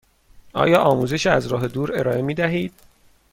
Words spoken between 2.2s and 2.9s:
می دهید؟